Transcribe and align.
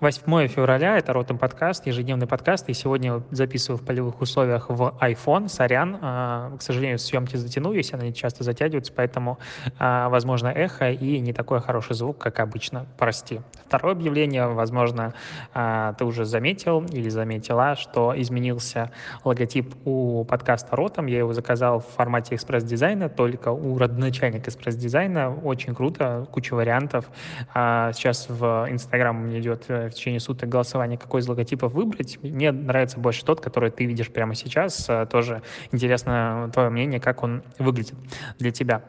8 0.00 0.46
февраля, 0.46 0.96
это 0.96 1.12
Ротом 1.12 1.38
подкаст, 1.38 1.84
ежедневный 1.88 2.28
подкаст, 2.28 2.68
и 2.68 2.72
сегодня 2.72 3.20
записываю 3.32 3.78
в 3.78 3.84
полевых 3.84 4.20
условиях 4.20 4.66
в 4.68 4.94
iPhone, 5.00 5.48
сорян, 5.48 5.98
а, 6.00 6.56
к 6.56 6.62
сожалению, 6.62 7.00
съемки 7.00 7.34
затянулись, 7.34 7.92
они 7.92 8.14
часто 8.14 8.44
затягиваются, 8.44 8.92
поэтому, 8.94 9.40
а, 9.80 10.08
возможно, 10.08 10.46
эхо 10.54 10.92
и 10.92 11.18
не 11.18 11.32
такой 11.32 11.60
хороший 11.60 11.96
звук, 11.96 12.16
как 12.18 12.38
обычно, 12.38 12.86
прости. 12.96 13.40
Второе 13.66 13.94
объявление, 13.94 14.46
возможно, 14.46 15.14
а, 15.52 15.94
ты 15.94 16.04
уже 16.04 16.24
заметил 16.24 16.84
или 16.84 17.08
заметила, 17.08 17.74
что 17.74 18.14
изменился 18.16 18.92
логотип 19.24 19.74
у 19.84 20.24
подкаста 20.24 20.76
Ротом, 20.76 21.06
я 21.06 21.18
его 21.18 21.32
заказал 21.32 21.80
в 21.80 21.86
формате 21.86 22.36
экспресс-дизайна, 22.36 23.08
только 23.08 23.48
у 23.48 23.76
родоначальника 23.76 24.48
экспресс-дизайна, 24.48 25.34
очень 25.34 25.74
круто, 25.74 26.28
куча 26.30 26.54
вариантов. 26.54 27.06
Сейчас 27.52 28.26
в 28.28 28.68
Инстаграме 28.70 29.21
у 29.21 29.26
меня 29.26 29.40
идет 29.40 29.64
э, 29.66 29.87
в 29.88 29.94
течение 29.94 30.20
суток 30.20 30.48
голосование, 30.48 30.98
какой 30.98 31.20
из 31.20 31.28
логотипов 31.28 31.72
выбрать. 31.72 32.18
Мне 32.22 32.52
нравится 32.52 32.98
больше 32.98 33.24
тот, 33.24 33.40
который 33.40 33.70
ты 33.70 33.84
видишь 33.84 34.10
прямо 34.10 34.34
сейчас. 34.34 34.88
Э, 34.88 35.06
тоже 35.10 35.42
интересно 35.72 36.50
твое 36.52 36.70
мнение, 36.70 37.00
как 37.00 37.22
он 37.22 37.42
выглядит 37.58 37.94
для 38.38 38.50
тебя. 38.50 38.82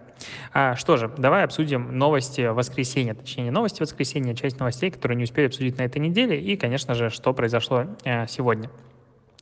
А, 0.53 0.75
что 0.75 0.98
же, 0.98 1.12
давай 1.17 1.44
обсудим 1.44 1.98
новости 1.98 2.41
воскресенья, 2.41 3.13
точнее 3.13 3.45
не 3.45 3.52
новости 3.52 3.81
воскресенья, 3.81 4.34
а 4.34 4.35
часть 4.35 4.59
новостей, 4.59 4.91
которые 4.91 5.16
не 5.17 5.23
успели 5.23 5.48
обсудить 5.48 5.78
на 5.78 5.83
этой 5.83 6.00
неделе, 6.00 6.39
и, 6.39 6.58
конечно 6.58 6.94
же, 6.94 7.09
что 7.09 7.34
произошло 7.34 7.86
э, 8.03 8.28
сегодня. 8.28 8.69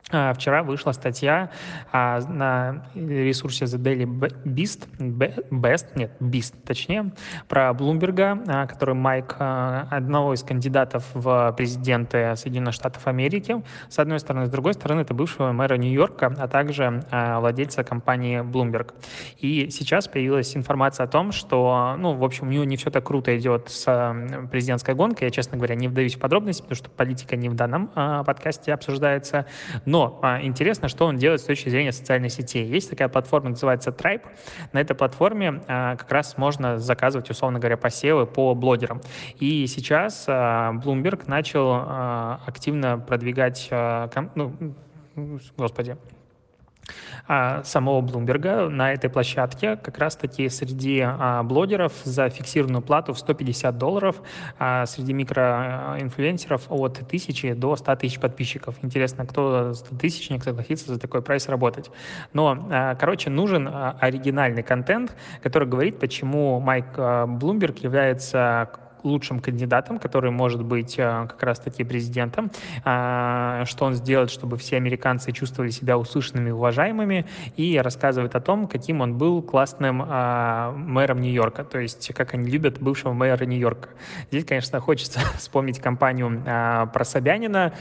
А, 0.09 0.33
вчера 0.33 0.63
вышла 0.63 0.93
статья 0.93 1.49
а, 1.91 2.21
на 2.21 2.85
ресурсе 2.95 3.65
The 3.65 3.77
Daily 3.77 4.05
Beast, 4.45 4.87
Best, 4.97 5.87
нет, 5.95 6.11
Beast 6.21 6.55
точнее, 6.65 7.11
про 7.49 7.73
Блумберга, 7.73 8.39
а, 8.47 8.67
который 8.67 8.95
Майк, 8.95 9.35
одного 9.37 10.33
из 10.33 10.43
кандидатов 10.43 11.03
в 11.13 11.53
президенты 11.57 12.37
Соединенных 12.37 12.73
Штатов 12.73 13.05
Америки, 13.07 13.61
с 13.89 13.99
одной 13.99 14.21
стороны, 14.21 14.45
с 14.45 14.49
другой 14.49 14.75
стороны, 14.75 15.01
это 15.01 15.13
бывшего 15.13 15.51
мэра 15.51 15.75
Нью-Йорка, 15.75 16.33
а 16.37 16.47
также 16.47 17.03
а, 17.11 17.41
владельца 17.41 17.83
компании 17.83 18.39
Bloomberg. 18.39 18.93
И 19.39 19.69
сейчас 19.71 20.07
появилась 20.07 20.55
информация 20.55 21.03
о 21.03 21.07
том, 21.07 21.33
что, 21.33 21.95
ну, 21.99 22.13
в 22.13 22.23
общем, 22.23 22.47
у 22.47 22.51
него 22.51 22.63
не 22.63 22.77
все 22.77 22.91
так 22.91 23.05
круто 23.05 23.37
идет 23.37 23.69
с 23.69 24.15
президентской 24.51 24.95
гонкой. 24.95 25.25
Я, 25.25 25.31
честно 25.31 25.57
говоря, 25.57 25.75
не 25.75 25.89
вдаюсь 25.89 26.15
в 26.15 26.19
подробности, 26.19 26.61
потому 26.61 26.77
что 26.77 26.89
политика 26.89 27.35
не 27.35 27.49
в 27.49 27.55
данном 27.55 27.89
подкасте 27.89 28.73
обсуждается, 28.73 29.45
но 29.85 29.96
но 29.97 30.19
а, 30.21 30.43
интересно, 30.43 30.89
что 30.89 31.07
он 31.07 31.17
делает 31.17 31.41
с 31.41 31.43
точки 31.45 31.69
зрения 31.69 31.91
социальной 31.91 32.29
сети. 32.29 32.59
Есть 32.59 32.91
такая 32.91 33.09
платформа, 33.09 33.49
называется 33.49 33.89
Tribe. 33.89 34.21
На 34.71 34.79
этой 34.79 34.95
платформе 34.95 35.63
а, 35.67 35.95
как 35.95 36.11
раз 36.11 36.37
можно 36.37 36.77
заказывать, 36.77 37.31
условно 37.31 37.57
говоря, 37.57 37.77
посевы 37.77 38.27
по 38.27 38.53
блогерам. 38.53 39.01
И 39.39 39.65
сейчас 39.65 40.25
а, 40.27 40.73
Bloomberg 40.73 41.23
начал 41.25 41.71
а, 41.71 42.41
активно 42.45 42.99
продвигать, 42.99 43.69
а, 43.71 44.07
ком, 44.09 44.29
ну, 44.35 44.75
господи, 45.57 45.97
а, 47.27 47.63
самого 47.63 48.01
Блумберга 48.01 48.69
на 48.69 48.93
этой 48.93 49.09
площадке 49.09 49.75
как 49.77 49.97
раз-таки 49.97 50.49
среди 50.49 51.01
а, 51.03 51.43
блогеров 51.43 51.93
за 52.03 52.29
фиксированную 52.29 52.81
плату 52.81 53.13
в 53.13 53.19
150 53.19 53.77
долларов, 53.77 54.21
а 54.59 54.85
среди 54.85 55.13
микроинфлюенсеров 55.13 56.63
от 56.69 57.01
1000 57.01 57.55
до 57.55 57.75
100 57.75 57.95
тысяч 57.97 58.19
подписчиков. 58.19 58.75
Интересно, 58.81 59.25
кто 59.25 59.73
100 59.73 59.95
тысячник 59.97 60.43
согласится 60.43 60.93
за 60.93 60.99
такой 60.99 61.21
прайс 61.21 61.49
работать. 61.49 61.91
Но, 62.33 62.67
а, 62.71 62.95
короче, 62.95 63.29
нужен 63.29 63.67
а, 63.67 63.97
оригинальный 63.99 64.63
контент, 64.63 65.15
который 65.43 65.67
говорит, 65.67 65.99
почему 65.99 66.59
Майк 66.59 66.85
а, 66.97 67.25
Блумберг 67.25 67.79
является 67.79 68.69
лучшим 69.03 69.39
кандидатом, 69.39 69.99
который 69.99 70.31
может 70.31 70.63
быть 70.63 70.95
э, 70.97 71.27
как 71.27 71.41
раз-таки 71.43 71.83
президентом, 71.83 72.51
а, 72.83 73.63
что 73.65 73.85
он 73.85 73.93
сделает, 73.93 74.29
чтобы 74.31 74.57
все 74.57 74.77
американцы 74.77 75.31
чувствовали 75.31 75.71
себя 75.71 75.97
услышанными 75.97 76.49
и 76.49 76.51
уважаемыми, 76.51 77.25
и 77.55 77.77
рассказывает 77.77 78.35
о 78.35 78.39
том, 78.39 78.67
каким 78.67 79.01
он 79.01 79.17
был 79.17 79.41
классным 79.41 80.03
а, 80.05 80.71
мэром 80.71 81.21
Нью-Йорка, 81.21 81.63
то 81.63 81.79
есть 81.79 82.13
как 82.13 82.33
они 82.33 82.49
любят 82.49 82.79
бывшего 82.79 83.13
мэра 83.13 83.45
Нью-Йорка. 83.45 83.89
Здесь, 84.31 84.45
конечно, 84.45 84.79
хочется 84.79 85.19
вспомнить 85.37 85.79
кампанию 85.79 86.43
а, 86.45 86.85
про 86.87 87.05
Собянина, 87.05 87.73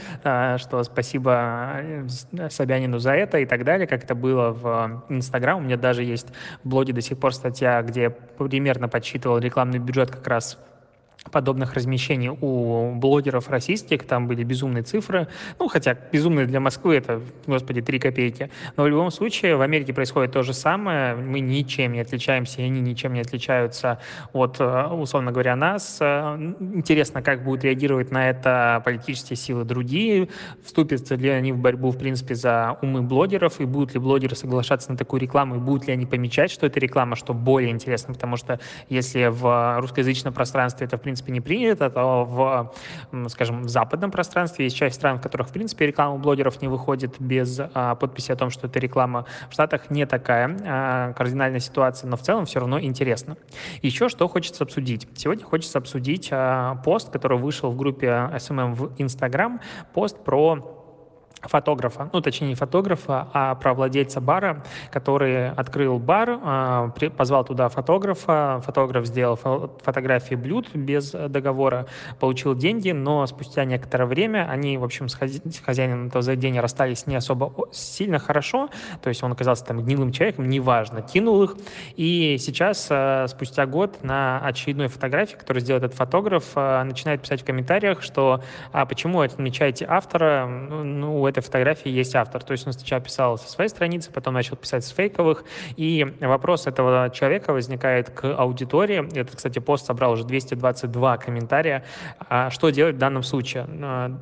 что 0.57 0.83
спасибо 0.83 1.81
э, 1.81 2.07
Собянину 2.49 2.99
за 2.99 3.11
это 3.13 3.39
и 3.39 3.45
так 3.45 3.63
далее, 3.63 3.87
как 3.87 4.03
это 4.03 4.15
было 4.15 4.51
в 4.51 5.05
Инстаграм. 5.09 5.57
У 5.57 5.61
меня 5.61 5.77
даже 5.77 6.03
есть 6.03 6.27
в 6.63 6.69
блоге 6.69 6.93
до 6.93 7.01
сих 7.01 7.17
пор 7.17 7.33
статья, 7.33 7.81
где 7.81 8.01
я 8.03 8.09
примерно 8.09 8.87
подсчитывал 8.87 9.37
рекламный 9.39 9.79
бюджет 9.79 10.11
как 10.11 10.27
раз 10.27 10.57
подобных 11.31 11.73
размещений 11.73 12.29
у 12.29 12.93
блогеров 12.95 13.49
российских, 13.49 14.03
там 14.03 14.27
были 14.27 14.43
безумные 14.43 14.83
цифры, 14.83 15.27
ну, 15.59 15.67
хотя 15.67 15.97
безумные 16.11 16.45
для 16.45 16.59
Москвы 16.59 16.95
это, 16.95 17.21
господи, 17.45 17.81
3 17.81 17.99
копейки, 17.99 18.49
но 18.75 18.83
в 18.83 18.87
любом 18.87 19.11
случае 19.11 19.55
в 19.55 19.61
Америке 19.61 19.93
происходит 19.93 20.31
то 20.31 20.43
же 20.43 20.53
самое, 20.53 21.15
мы 21.15 21.39
ничем 21.39 21.93
не 21.93 21.99
отличаемся, 21.99 22.61
и 22.61 22.65
они 22.65 22.81
ничем 22.81 23.13
не 23.13 23.21
отличаются 23.21 23.99
от, 24.33 24.57
э, 24.59 24.87
условно 24.87 25.31
говоря, 25.31 25.55
нас. 25.55 25.97
Э, 25.99 26.35
интересно, 26.73 27.21
как 27.21 27.43
будут 27.43 27.63
реагировать 27.63 28.11
на 28.11 28.29
это 28.29 28.81
политические 28.85 29.37
силы 29.37 29.63
другие, 29.63 30.29
вступятся 30.63 31.15
ли 31.15 31.29
они 31.29 31.51
в 31.51 31.57
борьбу, 31.57 31.91
в 31.91 31.97
принципе, 31.97 32.35
за 32.35 32.77
умы 32.81 33.01
блогеров, 33.01 33.59
и 33.59 33.65
будут 33.65 33.93
ли 33.93 33.99
блогеры 33.99 34.35
соглашаться 34.35 34.91
на 34.91 34.97
такую 34.97 35.21
рекламу, 35.21 35.55
и 35.55 35.59
будут 35.59 35.87
ли 35.87 35.93
они 35.93 36.05
помечать, 36.05 36.51
что 36.51 36.65
это 36.67 36.79
реклама, 36.79 37.15
что 37.15 37.33
более 37.33 37.71
интересно, 37.71 38.13
потому 38.13 38.37
что 38.37 38.59
если 38.89 39.27
в 39.27 39.79
русскоязычном 39.79 40.33
пространстве 40.33 40.87
это, 40.87 40.97
в 40.97 41.01
принципе, 41.01 41.16
принципе, 41.23 41.31
не 41.31 41.41
принято, 41.41 41.89
то 41.89 42.25
в, 42.25 43.29
скажем, 43.29 43.63
в 43.63 43.69
западном 43.69 44.11
пространстве 44.11 44.65
есть 44.65 44.75
часть 44.75 44.95
стран, 44.95 45.17
в 45.17 45.21
которых, 45.21 45.49
в 45.49 45.51
принципе, 45.51 45.87
реклама 45.87 46.17
блогеров 46.17 46.61
не 46.61 46.67
выходит 46.67 47.15
без 47.19 47.59
а, 47.73 47.95
подписи 47.95 48.31
о 48.31 48.35
том, 48.35 48.49
что 48.49 48.67
это 48.67 48.79
реклама. 48.79 49.25
В 49.49 49.53
Штатах 49.53 49.89
не 49.89 50.05
такая 50.05 50.57
а, 50.65 51.13
кардинальная 51.13 51.59
ситуация, 51.59 52.09
но 52.09 52.17
в 52.17 52.21
целом 52.21 52.45
все 52.45 52.59
равно 52.59 52.79
интересно. 52.79 53.37
Еще 53.81 54.09
что 54.09 54.27
хочется 54.27 54.63
обсудить. 54.63 55.07
Сегодня 55.15 55.43
хочется 55.43 55.77
обсудить 55.77 56.29
а, 56.31 56.75
пост, 56.83 57.09
который 57.09 57.37
вышел 57.37 57.71
в 57.71 57.77
группе 57.77 58.07
SMM 58.07 58.73
в 58.73 58.91
Instagram, 58.97 59.59
пост 59.93 60.23
про 60.23 60.76
фотографа, 61.41 62.09
ну, 62.13 62.21
точнее, 62.21 62.49
не 62.49 62.55
фотографа, 62.55 63.27
а 63.33 63.55
про 63.55 63.73
владельца 63.73 64.21
бара, 64.21 64.63
который 64.91 65.49
открыл 65.51 65.99
бар, 65.99 66.39
а, 66.43 66.89
позвал 67.15 67.45
туда 67.45 67.69
фотографа, 67.69 68.61
фотограф 68.65 69.05
сделал 69.05 69.35
фотографии 69.35 70.35
блюд 70.35 70.73
без 70.73 71.11
договора, 71.11 71.87
получил 72.19 72.55
деньги, 72.55 72.91
но 72.91 73.25
спустя 73.27 73.65
некоторое 73.65 74.05
время 74.05 74.47
они, 74.49 74.77
в 74.77 74.83
общем, 74.83 75.09
с 75.09 75.15
хозяином 75.15 76.07
этого 76.07 76.21
заведения 76.21 76.61
расстались 76.61 77.07
не 77.07 77.15
особо 77.15 77.53
сильно 77.71 78.19
хорошо, 78.19 78.69
то 79.01 79.09
есть 79.09 79.23
он 79.23 79.31
оказался 79.31 79.65
там 79.65 79.83
гнилым 79.83 80.11
человеком, 80.11 80.49
неважно, 80.49 81.01
кинул 81.01 81.43
их, 81.43 81.55
и 81.95 82.37
сейчас, 82.39 82.87
а, 82.89 83.27
спустя 83.27 83.65
год, 83.65 84.03
на 84.03 84.39
очередной 84.39 84.87
фотографии, 84.87 85.35
которую 85.35 85.61
сделал 85.61 85.79
этот 85.79 85.93
фотограф, 85.93 86.45
а, 86.55 86.83
начинает 86.83 87.21
писать 87.21 87.41
в 87.41 87.45
комментариях, 87.45 88.01
что 88.01 88.41
а 88.71 88.85
почему 88.85 89.21
отмечаете 89.21 89.85
автора, 89.87 90.47
ну, 90.47 91.26
этой 91.27 91.41
фотографии 91.41 91.89
есть 91.89 92.15
автор. 92.15 92.43
То 92.43 92.53
есть 92.53 92.65
он 92.67 92.73
сначала 92.73 93.01
писал 93.01 93.37
со 93.37 93.49
своей 93.49 93.69
страницы, 93.69 94.11
потом 94.11 94.33
начал 94.33 94.55
писать 94.55 94.85
с 94.85 94.89
фейковых. 94.89 95.43
И 95.75 96.05
вопрос 96.19 96.67
этого 96.67 97.09
человека 97.09 97.53
возникает 97.53 98.09
к 98.09 98.33
аудитории. 98.35 99.07
Этот, 99.17 99.35
кстати, 99.35 99.59
пост 99.59 99.85
собрал 99.85 100.13
уже 100.13 100.25
222 100.25 101.17
комментария. 101.17 101.83
А 102.19 102.49
что 102.49 102.69
делать 102.69 102.95
в 102.95 102.99
данном 102.99 103.23
случае? 103.23 103.67
А, 103.81 104.19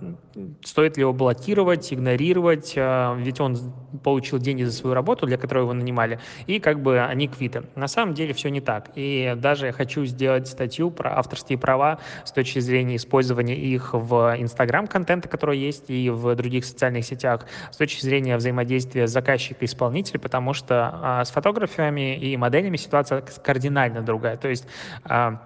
стоит 0.64 0.98
ли 0.98 1.02
его 1.02 1.14
блокировать, 1.14 1.94
игнорировать? 1.94 2.74
А, 2.78 3.16
ведь 3.16 3.40
он 3.40 3.58
получил 4.04 4.40
деньги 4.40 4.64
за 4.64 4.72
свою 4.72 4.94
работу, 4.94 5.26
для 5.26 5.38
которой 5.38 5.64
его 5.64 5.74
нанимали, 5.74 6.20
и 6.48 6.60
как 6.60 6.82
бы 6.82 7.00
они 7.00 7.28
квиты. 7.28 7.64
На 7.76 7.88
самом 7.88 8.14
деле 8.14 8.34
все 8.34 8.50
не 8.50 8.62
так. 8.62 8.92
И 8.96 9.34
даже 9.38 9.68
я 9.68 9.72
хочу 9.72 10.06
сделать 10.06 10.48
статью 10.48 10.92
про 10.92 11.18
авторские 11.18 11.58
права 11.58 12.00
с 12.24 12.32
точки 12.32 12.60
зрения 12.60 12.96
использования 12.96 13.56
их 13.56 13.94
в 13.94 14.36
Инстаграм-контента, 14.38 15.28
который 15.28 15.58
есть, 15.58 15.90
и 15.90 16.10
в 16.10 16.36
других 16.36 16.66
социальных 16.66 16.95
социальных 17.04 17.06
сетях 17.06 17.46
с 17.72 17.78
точки 17.78 18.02
зрения 18.02 18.38
взаимодействия 18.38 19.08
заказчика 19.08 19.62
и 19.62 19.66
исполнителя, 19.66 20.20
потому 20.20 20.54
что 20.54 20.90
а, 20.94 21.26
с 21.26 21.32
фотографами 21.32 22.18
и 22.18 22.38
моделями 22.38 22.78
ситуация 22.78 23.22
кардинально 23.22 24.02
другая. 24.02 24.38
То 24.38 24.48
есть 24.48 24.68
а, 25.04 25.42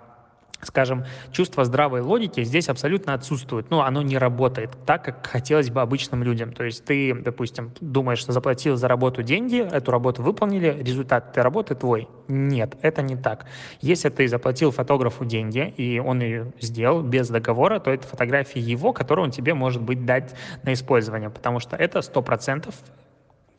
скажем, 0.62 1.06
чувство 1.32 1.66
здравой 1.66 2.02
логики 2.02 2.44
здесь 2.44 2.70
абсолютно 2.70 3.14
отсутствует. 3.14 3.70
Ну, 3.70 3.82
оно 3.82 4.02
не 4.02 4.18
работает 4.18 4.72
так, 4.86 5.04
как 5.04 5.26
хотелось 5.26 5.70
бы 5.70 5.82
обычным 5.82 6.24
людям. 6.24 6.54
То 6.54 6.64
есть 6.64 6.86
ты, 6.86 7.14
допустим, 7.14 7.72
думаешь, 7.80 8.20
что 8.20 8.32
заплатил 8.32 8.76
за 8.76 8.88
работу 8.88 9.24
деньги, 9.24 9.60
эту 9.60 9.92
работу 9.92 10.22
выполнили, 10.22 10.78
результат 10.82 11.30
этой 11.32 11.44
работы 11.44 11.76
твой. 11.76 12.08
Нет, 12.28 12.78
это 12.82 13.02
не 13.02 13.16
так. 13.16 13.46
Если 13.82 14.10
ты 14.10 14.28
заплатил 14.28 14.72
фотографу 14.72 15.26
деньги, 15.26 15.74
и 15.78 16.00
он 16.00 16.22
ее 16.22 16.52
сделал 16.60 17.02
без 17.02 17.30
договора, 17.30 17.80
то 17.80 17.92
это 17.92 18.08
фотография 18.08 18.60
его, 18.60 18.94
которую 18.94 19.26
он 19.26 19.32
тебе 19.32 19.54
может 19.54 19.82
быть 19.82 20.06
дать 20.06 20.36
на 20.64 20.74
использование, 20.74 21.30
потому 21.30 21.60
что 21.60 21.76
это 21.76 22.00
100% 22.00 22.74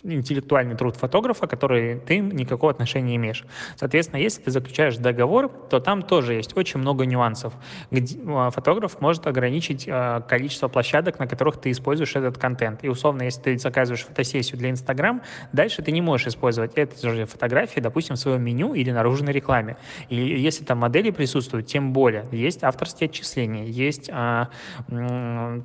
интеллектуальный 0.02 0.76
труд 0.76 0.96
фотографа, 0.96 1.46
который 1.46 1.98
ты 2.00 2.18
никакого 2.18 2.72
отношения 2.72 3.10
не 3.10 3.16
имеешь. 3.16 3.44
Соответственно, 3.76 4.20
если 4.20 4.42
ты 4.42 4.50
заключаешь 4.50 4.96
договор, 4.96 5.48
то 5.48 5.80
там 5.80 6.02
тоже 6.02 6.34
есть 6.34 6.56
очень 6.56 6.80
много 6.80 7.06
нюансов. 7.06 7.54
Где 7.90 8.18
а, 8.26 8.50
фотограф 8.50 9.00
может 9.00 9.26
ограничить 9.26 9.84
э, 9.86 10.22
количество 10.28 10.68
площадок, 10.68 11.18
на 11.18 11.26
которых 11.26 11.60
ты 11.60 11.70
используешь 11.70 12.16
этот 12.16 12.38
контент. 12.38 12.84
И 12.84 12.88
условно, 12.88 13.22
если 13.22 13.40
ты 13.42 13.58
заказываешь 13.58 14.04
фотосессию 14.04 14.58
для 14.58 14.70
Инстаграм, 14.70 15.22
дальше 15.52 15.82
ты 15.82 15.92
не 15.92 16.00
можешь 16.00 16.28
использовать 16.28 16.72
эти 16.76 17.06
же 17.06 17.26
фотографии, 17.26 17.80
допустим, 17.80 18.16
в 18.16 18.18
своем 18.18 18.42
меню 18.42 18.74
или 18.74 18.90
наружной 18.90 19.32
рекламе. 19.32 19.76
И 20.08 20.16
если 20.16 20.64
там 20.64 20.78
модели 20.78 21.10
присутствуют, 21.10 21.66
тем 21.66 21.92
более. 21.92 22.26
Есть 22.32 22.64
авторские 22.64 23.08
отчисления, 23.08 23.64
есть, 23.64 24.10
э, 24.12 24.46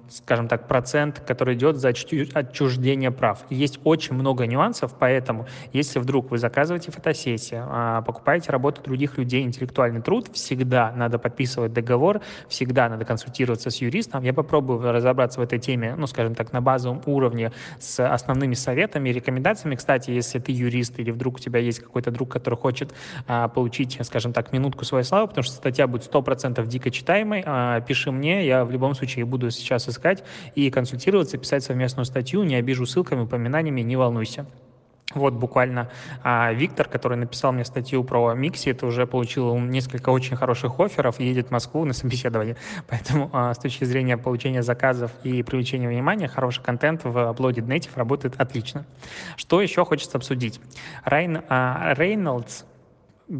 скажем 0.09 0.47
так, 0.47 0.67
процент, 0.67 1.19
который 1.19 1.55
идет 1.55 1.77
за 1.77 1.89
отчуждение 1.89 3.11
прав. 3.11 3.45
Есть 3.49 3.79
очень 3.83 4.15
много 4.15 4.24
много 4.25 4.47
нюансов, 4.47 4.95
поэтому 4.97 5.45
если 5.71 5.99
вдруг 5.99 6.31
вы 6.31 6.39
заказываете 6.39 6.91
фотосессию, 6.91 7.67
а, 7.69 8.01
покупаете 8.01 8.51
работу 8.51 8.81
других 8.81 9.19
людей, 9.19 9.43
интеллектуальный 9.43 10.01
труд, 10.01 10.29
всегда 10.33 10.91
надо 10.95 11.19
подписывать 11.19 11.73
договор, 11.73 12.21
всегда 12.47 12.89
надо 12.89 13.05
консультироваться 13.05 13.69
с 13.69 13.77
юристом. 13.81 14.23
Я 14.23 14.33
попробую 14.33 14.91
разобраться 14.91 15.39
в 15.39 15.43
этой 15.43 15.59
теме, 15.59 15.93
ну, 15.95 16.07
скажем 16.07 16.33
так, 16.33 16.53
на 16.53 16.61
базовом 16.61 17.03
уровне 17.05 17.51
с 17.79 18.03
основными 18.03 18.55
советами 18.55 19.09
и 19.09 19.13
рекомендациями. 19.13 19.75
Кстати, 19.75 20.09
если 20.09 20.39
ты 20.39 20.51
юрист 20.51 20.99
или 20.99 21.11
вдруг 21.11 21.35
у 21.35 21.39
тебя 21.39 21.59
есть 21.59 21.79
какой-то 21.79 22.09
друг, 22.09 22.31
который 22.31 22.55
хочет 22.55 22.95
а, 23.27 23.47
получить, 23.47 23.99
скажем 24.01 24.33
так, 24.33 24.51
минутку 24.53 24.85
своей 24.85 25.05
славы, 25.05 25.27
потому 25.27 25.43
что 25.43 25.53
статья 25.53 25.85
будет 25.85 26.11
100% 26.11 26.65
дико 26.65 26.89
читаемой, 26.89 27.43
а, 27.45 27.79
пиши 27.81 28.11
мне, 28.11 28.47
я 28.47 28.65
в 28.65 28.71
любом 28.71 28.95
случае 28.95 29.25
буду 29.25 29.51
сейчас 29.51 29.87
искать 29.87 30.23
и 30.55 30.71
консультироваться, 30.71 31.37
писать 31.37 31.63
совместную 31.63 32.05
статью, 32.05 32.41
не 32.41 32.55
обижу 32.55 32.87
ссылками, 32.87 33.21
упоминаниями, 33.21 33.81
не 33.81 33.95
волнуйся 33.95 34.14
волнуйся. 34.15 34.45
Вот 35.13 35.33
буквально 35.33 35.89
а, 36.23 36.51
Виктор, 36.51 36.87
который 36.87 37.15
написал 37.15 37.53
мне 37.53 37.63
статью 37.63 38.03
про 38.03 38.33
Микси, 38.33 38.69
это 38.69 38.87
уже 38.87 39.05
получил 39.05 39.55
несколько 39.59 40.09
очень 40.09 40.35
хороших 40.35 40.79
офферов, 40.79 41.19
едет 41.19 41.49
в 41.49 41.51
Москву 41.51 41.85
на 41.85 41.93
собеседование. 41.93 42.57
Поэтому 42.87 43.29
а, 43.31 43.53
с 43.53 43.59
точки 43.59 43.85
зрения 43.85 44.17
получения 44.17 44.63
заказов 44.63 45.11
и 45.23 45.43
привлечения 45.43 45.87
внимания, 45.87 46.27
хороший 46.27 46.63
контент 46.63 47.03
в 47.03 47.15
Uploaded 47.15 47.67
Native 47.67 47.91
работает 47.95 48.33
отлично. 48.41 48.85
Что 49.37 49.61
еще 49.61 49.85
хочется 49.85 50.17
обсудить? 50.17 50.59
Райан 51.03 51.43
а, 51.49 51.93
Рейнольдс, 51.95 52.63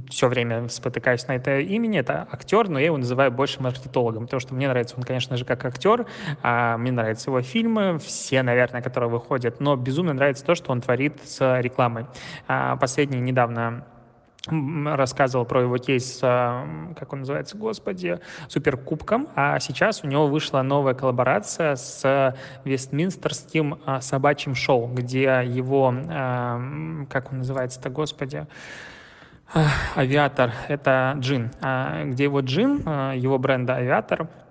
все 0.10 0.28
время 0.28 0.68
спотыкаюсь 0.68 1.28
на 1.28 1.36
это 1.36 1.60
имени, 1.60 2.00
это 2.00 2.28
актер, 2.32 2.70
но 2.70 2.80
я 2.80 2.88
его 2.88 2.98
называю 2.98 3.32
больше 3.32 3.62
маркетологом, 3.62 4.24
потому 4.26 4.40
что 4.40 4.56
мне 4.56 4.68
нравится 4.68 4.96
он, 4.98 5.04
конечно 5.04 5.38
же, 5.38 5.46
как 5.46 5.64
актер, 5.66 6.08
а 6.42 6.78
мне 6.78 6.92
нравятся 6.92 7.30
его 7.30 7.42
фильмы, 7.42 8.00
все, 8.00 8.42
наверное, 8.42 8.82
которые 8.82 9.10
выходят, 9.10 9.60
но 9.60 9.76
безумно 9.76 10.14
нравится 10.14 10.44
то, 10.46 10.56
что 10.56 10.72
он 10.72 10.82
творит 10.82 11.20
с 11.24 11.62
рекламой. 11.62 12.08
А 12.48 12.76
последний 12.78 13.20
недавно 13.20 13.86
рассказывал 14.48 15.46
про 15.46 15.62
его 15.62 15.78
кейс, 15.78 16.20
как 16.20 17.14
он 17.14 17.20
называется, 17.20 17.58
господи, 17.58 18.20
суперкубком, 18.48 19.28
а 19.36 19.60
сейчас 19.60 20.04
у 20.04 20.08
него 20.08 20.28
вышла 20.28 20.62
новая 20.62 20.94
коллаборация 20.94 21.76
с 21.76 22.36
Вестминстерским 22.64 23.80
а, 23.86 24.02
собачьим 24.02 24.54
шоу, 24.54 24.88
где 24.88 25.42
его, 25.44 25.94
как 27.10 27.32
он 27.32 27.40
называется-то, 27.40 27.90
господи, 27.90 28.46
Авиатор— 29.96 30.52
это 30.68 31.16
джин, 31.20 31.52
а 31.62 32.04
где 32.06 32.26
его 32.26 32.42
джин, 32.42 32.82
а, 32.86 33.14
его 33.14 33.38
бренда 33.38 33.76
Авиатор— 33.76 34.28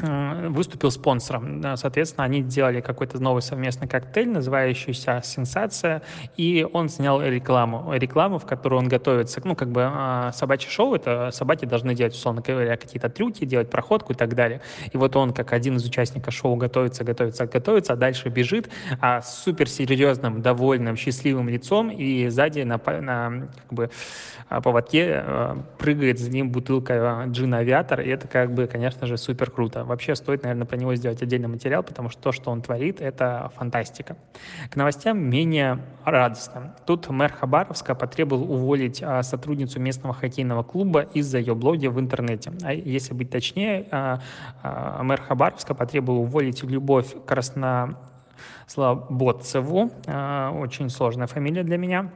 выступил 0.00 0.92
спонсором. 0.92 1.60
Соответственно, 1.76 2.24
они 2.24 2.42
делали 2.42 2.80
какой-то 2.80 3.20
новый 3.20 3.42
совместный 3.42 3.88
коктейль, 3.88 4.28
называющийся 4.28 5.20
«Сенсация», 5.24 6.02
и 6.36 6.64
он 6.72 6.88
снял 6.88 7.20
рекламу. 7.20 7.92
Рекламу, 7.94 8.38
в 8.38 8.46
которую 8.46 8.78
он 8.78 8.88
готовится. 8.88 9.40
Ну, 9.42 9.56
как 9.56 9.70
бы 9.70 9.82
а, 9.84 10.30
собачье 10.32 10.70
шоу— 10.70 10.94
это 10.96 11.30
собаки 11.32 11.64
должны 11.64 11.96
делать, 11.96 12.14
условно 12.14 12.42
говоря, 12.46 12.76
какие-то 12.76 13.08
трюки, 13.08 13.44
делать 13.44 13.70
проходку 13.70 14.12
и 14.12 14.16
так 14.16 14.36
далее. 14.36 14.60
И 14.92 14.96
вот 14.96 15.16
он, 15.16 15.32
как 15.32 15.52
один 15.52 15.76
из 15.78 15.84
участников 15.84 16.32
шоу, 16.32 16.54
готовится, 16.54 17.02
готовится, 17.02 17.46
готовится, 17.46 17.94
а 17.94 17.96
дальше 17.96 18.28
бежит 18.28 18.68
а, 19.00 19.20
с 19.20 19.42
суперсерьезным, 19.42 20.42
довольным, 20.42 20.96
счастливым 20.96 21.48
лицом, 21.48 21.90
и 21.90 22.28
сзади 22.28 22.60
на, 22.60 22.80
на 23.00 23.48
как 23.64 23.72
бы, 23.72 23.90
а, 24.48 24.60
поводке 24.60 25.24
а, 25.24 25.58
прыгает 25.78 26.20
за 26.20 26.30
ним 26.30 26.50
бутылка 26.50 27.24
джина 27.26 27.58
«Авиатор», 27.58 28.00
и 28.00 28.08
это, 28.08 28.28
как 28.28 28.54
бы, 28.54 28.68
конечно 28.68 29.08
же, 29.08 29.16
супер 29.16 29.50
круто 29.50 29.87
вообще 29.88 30.14
стоит, 30.14 30.42
наверное, 30.42 30.66
про 30.66 30.76
него 30.76 30.94
сделать 30.94 31.22
отдельный 31.22 31.48
материал, 31.48 31.82
потому 31.82 32.10
что 32.10 32.20
то, 32.22 32.32
что 32.32 32.50
он 32.50 32.60
творит, 32.62 33.00
это 33.00 33.50
фантастика. 33.56 34.16
К 34.70 34.76
новостям 34.76 35.18
менее 35.18 35.80
радостно. 36.04 36.76
Тут 36.86 37.08
мэр 37.08 37.32
Хабаровска 37.32 37.94
потребовал 37.94 38.52
уволить 38.52 39.02
а, 39.02 39.22
сотрудницу 39.22 39.80
местного 39.80 40.14
хоккейного 40.14 40.62
клуба 40.62 41.02
из-за 41.14 41.38
ее 41.38 41.54
блоги 41.54 41.86
в 41.88 41.98
интернете. 41.98 42.52
А 42.62 42.72
если 42.72 43.14
быть 43.14 43.30
точнее, 43.30 43.86
а, 43.90 44.20
а, 44.62 45.02
мэр 45.02 45.20
Хабаровска 45.20 45.74
потребовал 45.74 46.22
уволить 46.22 46.62
Любовь 46.62 47.14
Краснослободцеву, 47.26 49.90
очень 50.06 50.90
сложная 50.90 51.26
фамилия 51.26 51.62
для 51.62 51.78
меня, 51.78 52.10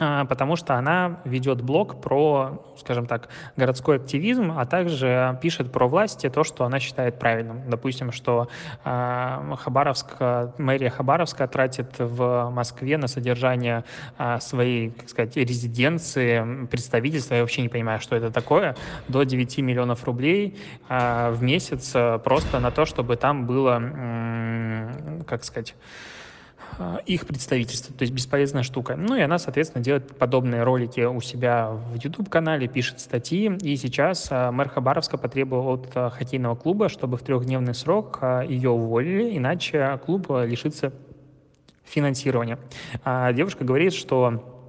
потому 0.00 0.56
что 0.56 0.76
она 0.76 1.20
ведет 1.24 1.60
блог 1.60 2.00
про, 2.00 2.62
скажем 2.78 3.06
так, 3.06 3.28
городской 3.56 3.96
активизм, 3.96 4.52
а 4.56 4.64
также 4.64 5.38
пишет 5.42 5.70
про 5.70 5.86
власти 5.86 6.30
то, 6.30 6.42
что 6.42 6.64
она 6.64 6.80
считает 6.80 7.18
правильным. 7.18 7.68
Допустим, 7.68 8.10
что 8.10 8.48
э, 8.84 9.54
Хабаровск, 9.58 10.16
мэрия 10.58 10.90
Хабаровска 10.90 11.46
тратит 11.46 11.98
в 11.98 12.50
Москве 12.50 12.96
на 12.96 13.08
содержание 13.08 13.84
э, 14.18 14.38
своей, 14.40 14.90
как 14.90 15.08
сказать, 15.10 15.36
резиденции, 15.36 16.66
представительства, 16.66 17.34
я 17.34 17.42
вообще 17.42 17.62
не 17.62 17.68
понимаю, 17.68 18.00
что 18.00 18.16
это 18.16 18.30
такое, 18.30 18.76
до 19.08 19.24
9 19.24 19.58
миллионов 19.58 20.04
рублей 20.04 20.58
в 20.88 21.38
месяц 21.40 21.94
просто 22.24 22.58
на 22.60 22.70
то, 22.70 22.86
чтобы 22.86 23.16
там 23.16 23.46
было, 23.46 23.80
как 25.26 25.44
сказать, 25.44 25.74
а, 25.74 26.19
их 27.06 27.26
представительство, 27.26 27.94
то 27.94 28.02
есть 28.02 28.12
бесполезная 28.12 28.62
штука. 28.62 28.96
Ну 28.96 29.14
и 29.14 29.20
она, 29.20 29.38
соответственно, 29.38 29.84
делает 29.84 30.16
подобные 30.16 30.62
ролики 30.62 31.00
у 31.00 31.20
себя 31.20 31.70
в 31.70 31.94
YouTube-канале, 31.94 32.68
пишет 32.68 33.00
статьи, 33.00 33.50
и 33.62 33.76
сейчас 33.76 34.28
а, 34.30 34.50
мэр 34.52 34.68
Хабаровска 34.68 35.18
потребовал 35.18 35.74
от 35.74 35.90
а, 35.94 36.10
хоккейного 36.10 36.54
клуба, 36.54 36.88
чтобы 36.88 37.16
в 37.16 37.22
трехдневный 37.22 37.74
срок 37.74 38.20
ее 38.48 38.70
уволили, 38.70 39.36
иначе 39.36 40.00
клуб 40.04 40.30
лишится 40.30 40.92
финансирования. 41.84 42.58
Девушка 43.32 43.64
говорит, 43.64 43.92
что 43.92 44.59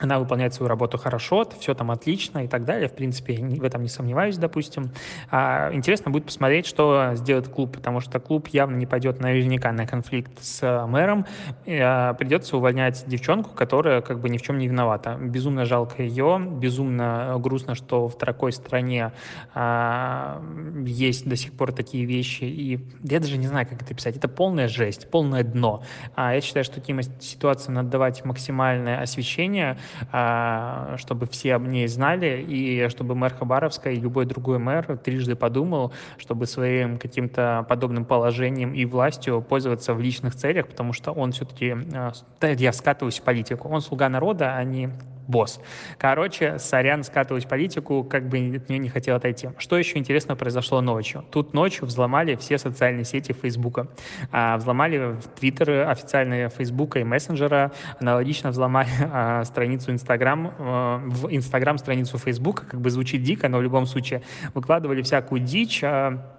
она 0.00 0.18
выполняет 0.18 0.54
свою 0.54 0.68
работу 0.68 0.96
хорошо, 0.96 1.46
все 1.58 1.74
там 1.74 1.90
отлично 1.90 2.44
и 2.44 2.48
так 2.48 2.64
далее. 2.64 2.88
В 2.88 2.94
принципе, 2.94 3.36
в 3.36 3.64
этом 3.64 3.82
не 3.82 3.88
сомневаюсь, 3.88 4.36
допустим. 4.36 4.92
А, 5.30 5.70
интересно 5.72 6.10
будет 6.10 6.24
посмотреть, 6.24 6.66
что 6.66 7.12
сделает 7.14 7.48
клуб, 7.48 7.72
потому 7.72 8.00
что 8.00 8.20
клуб 8.20 8.48
явно 8.48 8.76
не 8.76 8.86
пойдет 8.86 9.20
наверняка 9.20 9.72
на 9.72 9.86
конфликт 9.86 10.42
с 10.42 10.86
мэром. 10.86 11.26
И, 11.64 11.76
а, 11.76 12.14
придется 12.14 12.56
увольнять 12.56 13.04
девчонку, 13.06 13.50
которая 13.50 14.00
как 14.00 14.20
бы 14.20 14.28
ни 14.28 14.38
в 14.38 14.42
чем 14.42 14.58
не 14.58 14.68
виновата. 14.68 15.16
Безумно 15.20 15.64
жалко 15.64 16.02
ее, 16.02 16.38
безумно 16.38 17.34
грустно, 17.38 17.74
что 17.74 18.06
в 18.06 18.16
такой 18.16 18.52
стране 18.52 19.12
а, 19.54 20.40
есть 20.84 21.28
до 21.28 21.34
сих 21.34 21.52
пор 21.54 21.72
такие 21.72 22.04
вещи. 22.04 22.44
И 22.44 22.86
я 23.02 23.18
даже 23.18 23.36
не 23.36 23.48
знаю, 23.48 23.66
как 23.66 23.82
это 23.82 23.94
писать. 23.94 24.16
Это 24.16 24.28
полная 24.28 24.68
жесть, 24.68 25.10
полное 25.10 25.42
дно. 25.42 25.82
А, 26.14 26.34
я 26.34 26.40
считаю, 26.40 26.64
что 26.64 26.76
таким 26.76 27.00
ситуациям 27.02 27.74
надо 27.74 27.88
давать 27.88 28.24
максимальное 28.24 29.00
освещение, 29.00 29.78
чтобы 30.10 31.26
все 31.26 31.54
об 31.54 31.66
ней 31.66 31.86
знали, 31.86 32.44
и 32.46 32.88
чтобы 32.88 33.14
мэр 33.14 33.34
Хабаровска 33.34 33.90
и 33.90 33.96
любой 33.96 34.26
другой 34.26 34.58
мэр 34.58 34.98
трижды 34.98 35.36
подумал, 35.36 35.92
чтобы 36.18 36.46
своим 36.46 36.98
каким-то 36.98 37.66
подобным 37.68 38.04
положением 38.04 38.74
и 38.74 38.84
властью 38.84 39.42
пользоваться 39.42 39.94
в 39.94 40.00
личных 40.00 40.34
целях, 40.34 40.68
потому 40.68 40.92
что 40.92 41.12
он 41.12 41.32
все-таки, 41.32 41.76
а, 41.94 42.12
я 42.42 42.72
скатываюсь 42.72 43.18
в 43.18 43.22
политику, 43.22 43.68
он 43.68 43.80
слуга 43.80 44.08
народа, 44.08 44.54
а 44.56 44.64
не 44.64 44.90
босс. 45.28 45.60
Короче, 45.98 46.58
сорян, 46.58 47.04
скатываюсь 47.04 47.44
в 47.44 47.48
политику, 47.48 48.02
как 48.02 48.28
бы 48.28 48.38
от 48.56 48.68
нее 48.68 48.78
не 48.78 48.88
хотел 48.88 49.16
отойти. 49.16 49.50
Что 49.58 49.78
еще 49.78 49.98
интересно 49.98 50.34
произошло 50.34 50.80
ночью? 50.80 51.24
Тут 51.30 51.52
ночью 51.52 51.86
взломали 51.86 52.34
все 52.36 52.58
социальные 52.58 53.04
сети 53.04 53.32
Фейсбука. 53.32 53.88
А, 54.32 54.56
взломали 54.56 55.16
Твиттеры 55.38 55.84
официальные 55.84 56.48
Фейсбука 56.48 56.98
и 56.98 57.04
мессенджера, 57.04 57.72
аналогично 58.00 58.50
взломали 58.50 58.88
а, 59.12 59.44
страницы 59.44 59.77
страницу 59.78 59.92
Инстаграм, 59.92 60.46
э, 60.58 61.00
в 61.06 61.28
Инстаграм 61.30 61.78
страницу 61.78 62.18
Фейсбука, 62.18 62.64
как 62.66 62.80
бы 62.80 62.90
звучит 62.90 63.22
дико, 63.22 63.48
но 63.48 63.58
в 63.58 63.62
любом 63.62 63.86
случае 63.86 64.22
выкладывали 64.54 65.02
всякую 65.02 65.40
дичь, 65.40 65.82
а, 65.84 66.37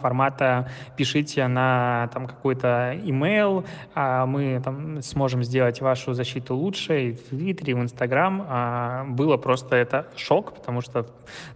формата 0.00 0.68
пишите 0.96 1.46
на 1.48 2.08
там 2.12 2.26
какой-то 2.26 2.94
email, 2.94 3.64
а 3.94 4.26
мы 4.26 4.60
там 4.64 5.02
сможем 5.02 5.42
сделать 5.44 5.80
вашу 5.80 6.14
защиту 6.14 6.56
лучше 6.56 7.08
и 7.08 7.12
в 7.12 7.28
Твиттере, 7.28 7.74
в 7.74 7.80
Инстаграм. 7.80 8.44
А, 8.48 9.04
было 9.04 9.36
просто 9.36 9.76
это 9.76 10.06
шок, 10.16 10.54
потому 10.54 10.80
что 10.80 11.06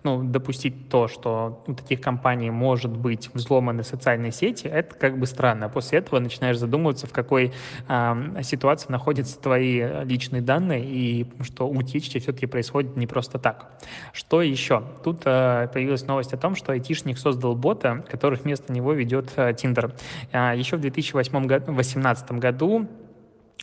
ну, 0.03 0.23
допустить 0.23 0.89
то, 0.89 1.09
что 1.09 1.63
у 1.67 1.75
таких 1.75 2.01
компаний 2.01 2.51
может 2.51 2.97
быть 2.97 3.31
взломаны 3.35 3.83
социальные 3.83 4.33
сети, 4.33 4.67
это 4.67 4.95
как 4.95 5.19
бы 5.19 5.27
странно. 5.27 5.69
После 5.69 5.99
этого 5.99 6.19
начинаешь 6.21 6.59
задумываться, 6.59 7.07
в 7.07 7.13
какой 7.13 7.53
а, 7.89 8.43
ситуации 8.43 8.91
находятся 8.93 9.39
твои 9.39 10.05
личные 10.05 10.43
данные 10.43 10.85
и 10.85 11.27
что 11.43 11.69
утечки 11.69 12.19
все-таки 12.19 12.47
происходят 12.47 12.97
не 12.97 13.07
просто 13.07 13.39
так. 13.39 13.71
Что 14.13 14.43
еще? 14.43 14.83
Тут 15.05 15.23
а, 15.25 15.69
появилась 15.69 16.07
новость 16.07 16.33
о 16.33 16.37
том, 16.37 16.55
что 16.55 16.73
айтишник 16.73 17.19
создал 17.19 17.55
бота, 17.55 18.05
который 18.11 18.39
вместо 18.39 18.73
него 18.73 18.93
ведет 18.93 19.33
э, 19.37 19.53
Tinder. 19.53 19.93
А, 20.33 20.55
Еще 20.55 20.77
в 20.77 20.81
2018 20.81 22.33
году 22.33 22.89
Э, 22.91 23.00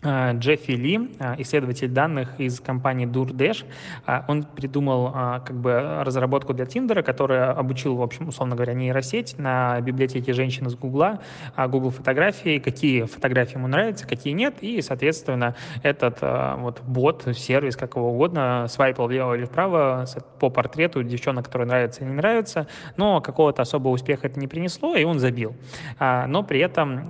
Джеффи 0.04 0.72
Ли, 0.72 1.10
э, 1.20 1.36
исследователь 1.40 1.90
данных 1.90 2.40
из 2.40 2.60
компании 2.60 3.08
DoorDash, 3.08 3.66
э, 4.06 4.22
он 4.28 4.44
придумал 4.44 5.12
как 5.12 5.56
бы 5.56 6.04
разработку 6.04 6.54
для 6.54 6.66
Тиндера, 6.66 7.02
которая 7.02 7.52
обучил, 7.52 7.96
в 7.96 8.02
общем, 8.02 8.28
условно 8.28 8.56
говоря, 8.56 8.74
нейросеть 8.74 9.40
на 9.40 9.82
библиотеке 9.82 10.34
женщин 10.34 10.68
из 10.68 10.76
Гугла, 10.76 11.20
Google 11.58 11.90
фотографии, 11.90 12.60
какие 12.60 13.04
фотографии 13.04 13.56
ему 13.56 13.68
нравятся, 13.68 14.08
какие 14.08 14.34
нет, 14.34 14.56
и, 14.62 14.82
соответственно, 14.82 15.56
этот 15.82 16.20
вот 16.22 16.82
бот, 16.84 17.28
сервис, 17.36 17.76
как 17.76 17.96
его 17.96 18.12
угодно, 18.12 18.68
свайпал 18.70 19.08
влево 19.08 19.34
или 19.36 19.46
вправо 19.46 20.06
по 20.40 20.50
портрету 20.50 21.04
девчонок, 21.04 21.46
которые 21.46 21.68
нравятся 21.68 22.04
и 22.04 22.08
не 22.08 22.14
нравятся, 22.14 22.68
но 22.98 23.22
какого-то 23.22 23.62
особого 23.62 23.94
успеха 23.94 24.28
это 24.28 24.40
не 24.40 24.48
принесло, 24.48 24.96
и 24.96 25.04
он 25.04 25.20
забил. 25.20 25.56
Но 26.00 26.44
при 26.44 26.60
этом 26.60 27.04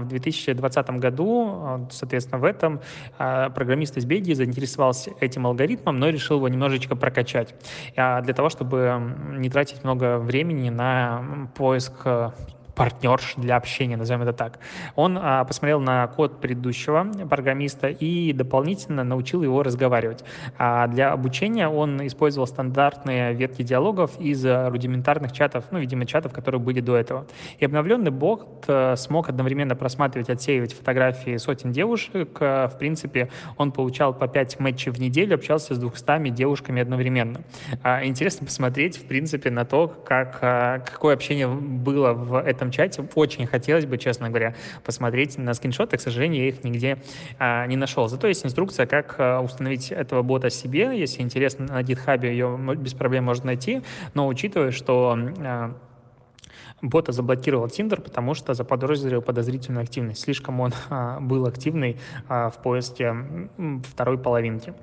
в 0.00 0.08
2020 0.08 0.90
году, 0.90 1.88
соответственно, 1.90 2.29
Соответственно, 2.30 2.40
в 2.40 2.44
этом 2.44 2.80
а, 3.18 3.50
программист 3.50 3.96
из 3.96 4.04
Бельгии 4.04 4.34
заинтересовался 4.34 5.12
этим 5.20 5.46
алгоритмом, 5.46 5.98
но 5.98 6.08
решил 6.08 6.36
его 6.36 6.48
немножечко 6.48 6.96
прокачать 6.96 7.54
а, 7.96 8.20
для 8.20 8.34
того, 8.34 8.48
чтобы 8.48 9.00
не 9.32 9.50
тратить 9.50 9.84
много 9.84 10.18
времени 10.18 10.70
на 10.70 11.50
поиск 11.56 12.06
партнерш 12.74 13.34
для 13.36 13.56
общения, 13.56 13.96
назовем 13.96 14.22
это 14.22 14.32
так. 14.32 14.58
Он 14.96 15.18
а, 15.20 15.44
посмотрел 15.44 15.80
на 15.80 16.06
код 16.08 16.40
предыдущего 16.40 17.06
программиста 17.28 17.88
и 17.88 18.32
дополнительно 18.32 19.04
научил 19.04 19.42
его 19.42 19.62
разговаривать. 19.62 20.24
А 20.58 20.86
для 20.86 21.12
обучения 21.12 21.68
он 21.68 22.06
использовал 22.06 22.46
стандартные 22.46 23.34
ветки 23.34 23.62
диалогов 23.62 24.18
из 24.20 24.44
рудиментарных 24.44 25.32
чатов, 25.32 25.64
ну, 25.70 25.78
видимо, 25.78 26.06
чатов, 26.06 26.32
которые 26.32 26.60
были 26.60 26.80
до 26.80 26.96
этого. 26.96 27.26
И 27.58 27.64
обновленный 27.64 28.10
бот 28.10 28.64
а, 28.68 28.96
смог 28.96 29.28
одновременно 29.28 29.76
просматривать, 29.76 30.30
отсеивать 30.30 30.72
фотографии 30.72 31.36
сотен 31.36 31.72
девушек. 31.72 32.36
А, 32.40 32.68
в 32.68 32.78
принципе, 32.78 33.30
он 33.56 33.72
получал 33.72 34.14
по 34.14 34.28
5 34.28 34.60
матчей 34.60 34.92
в 34.92 35.00
неделю, 35.00 35.34
общался 35.34 35.74
с 35.74 35.78
200 35.78 36.30
девушками 36.30 36.82
одновременно. 36.82 37.42
А, 37.82 38.04
интересно 38.04 38.46
посмотреть, 38.46 38.96
в 38.98 39.04
принципе, 39.04 39.50
на 39.50 39.64
то, 39.64 39.88
как, 39.88 40.38
а, 40.42 40.78
какое 40.80 41.14
общение 41.14 41.48
было 41.48 42.12
в 42.12 42.38
этом 42.38 42.59
чате. 42.70 43.04
Очень 43.14 43.46
хотелось 43.46 43.86
бы, 43.86 43.96
честно 43.98 44.28
говоря, 44.28 44.54
посмотреть 44.84 45.38
на 45.38 45.54
скриншоты. 45.54 45.96
К 45.96 46.00
сожалению, 46.00 46.42
я 46.42 46.48
их 46.48 46.64
нигде 46.64 46.98
а, 47.38 47.66
не 47.66 47.76
нашел. 47.76 48.08
Зато 48.08 48.28
есть 48.28 48.44
инструкция, 48.44 48.86
как 48.86 49.14
а, 49.18 49.40
установить 49.40 49.92
этого 49.92 50.22
бота 50.22 50.50
себе. 50.50 50.98
Если 50.98 51.22
интересно, 51.22 51.66
на 51.66 51.80
GitHub 51.82 52.26
ее 52.26 52.58
без 52.76 52.94
проблем 52.94 53.24
можно 53.24 53.46
найти. 53.46 53.82
Но 54.14 54.26
учитывая, 54.26 54.72
что 54.72 55.16
а, 55.38 55.74
бота 56.82 57.12
заблокировал 57.12 57.68
Тиндер, 57.68 58.00
потому 58.00 58.34
что 58.34 58.54
заподозрил 58.54 59.22
подозрительную 59.22 59.82
активность. 59.82 60.22
Слишком 60.22 60.60
он 60.60 60.72
а, 60.90 61.20
был 61.20 61.46
активный 61.46 61.98
а, 62.28 62.50
в 62.50 62.62
поиске 62.62 63.14
второй 63.84 64.18
половинки. 64.18 64.74